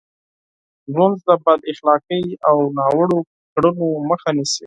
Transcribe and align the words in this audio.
لمونځ 0.91 1.17
د 1.27 1.29
بد 1.45 1.59
اخلاقۍ 1.71 2.23
او 2.47 2.55
ناوړو 2.77 3.19
کړنو 3.53 3.85
مخه 4.09 4.29
نیسي. 4.37 4.59